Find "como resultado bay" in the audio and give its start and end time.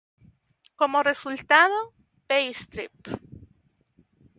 0.79-2.45